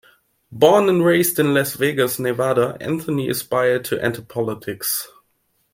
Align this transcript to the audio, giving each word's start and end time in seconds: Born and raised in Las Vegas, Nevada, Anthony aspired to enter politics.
Born 0.51 0.89
and 0.89 1.05
raised 1.05 1.37
in 1.37 1.53
Las 1.53 1.75
Vegas, 1.75 2.17
Nevada, 2.17 2.75
Anthony 2.81 3.29
aspired 3.29 3.85
to 3.85 4.03
enter 4.03 4.23
politics. 4.23 5.07